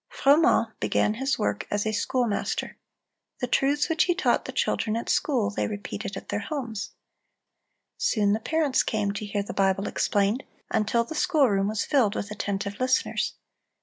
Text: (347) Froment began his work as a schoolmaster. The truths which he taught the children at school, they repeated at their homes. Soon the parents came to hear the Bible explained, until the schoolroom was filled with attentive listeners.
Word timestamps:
(347) 0.09 0.41
Froment 0.65 0.79
began 0.79 1.13
his 1.19 1.37
work 1.37 1.67
as 1.69 1.85
a 1.85 1.91
schoolmaster. 1.91 2.75
The 3.39 3.45
truths 3.45 3.87
which 3.87 4.05
he 4.05 4.15
taught 4.15 4.45
the 4.45 4.51
children 4.51 4.95
at 4.95 5.09
school, 5.11 5.51
they 5.51 5.67
repeated 5.67 6.17
at 6.17 6.29
their 6.29 6.39
homes. 6.39 6.93
Soon 7.99 8.33
the 8.33 8.39
parents 8.39 8.81
came 8.81 9.11
to 9.11 9.25
hear 9.27 9.43
the 9.43 9.53
Bible 9.53 9.87
explained, 9.87 10.43
until 10.71 11.03
the 11.03 11.13
schoolroom 11.13 11.67
was 11.67 11.85
filled 11.85 12.15
with 12.15 12.31
attentive 12.31 12.79
listeners. 12.79 13.35